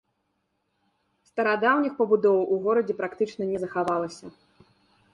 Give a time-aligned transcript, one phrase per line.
[1.31, 4.25] Старадаўніх пабудоў у горадзе практычна не захавалася.